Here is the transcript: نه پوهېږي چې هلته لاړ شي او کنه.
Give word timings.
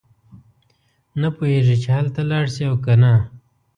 نه 1.21 1.29
پوهېږي 1.35 1.75
چې 1.83 1.89
هلته 1.97 2.21
لاړ 2.31 2.45
شي 2.55 2.63
او 2.69 2.75
کنه. 2.85 3.13